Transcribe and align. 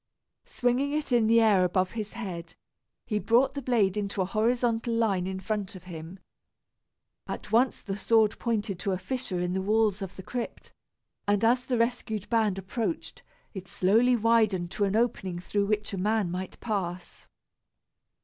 Swinging 0.47 0.93
it 0.93 1.11
in 1.11 1.27
the 1.27 1.39
air 1.39 1.63
above 1.63 1.91
his 1.91 2.13
head, 2.13 2.55
he 3.05 3.19
brought 3.19 3.53
the 3.53 3.61
blade 3.61 3.95
into 3.95 4.19
a 4.19 4.25
horizontal 4.25 4.91
line 4.95 5.27
in 5.27 5.39
front 5.39 5.75
of 5.75 5.83
him. 5.83 6.17
At 7.27 7.51
once 7.51 7.83
the 7.83 7.95
sword 7.95 8.39
pointed 8.39 8.79
to 8.79 8.93
a 8.93 8.97
fissure 8.97 9.39
in 9.39 9.53
the 9.53 9.61
walls 9.61 10.01
of 10.01 10.15
the 10.15 10.23
crypt, 10.23 10.73
and 11.27 11.43
as 11.43 11.67
the 11.67 11.77
rescued 11.77 12.27
band 12.31 12.57
approached, 12.57 13.21
it 13.53 13.67
slowly 13.67 14.15
widened 14.15 14.71
to 14.71 14.85
an 14.85 14.95
opening 14.95 15.37
through 15.37 15.67
which 15.67 15.93
a 15.93 15.99
man 15.99 16.31
might 16.31 16.59
pass. 16.59 17.27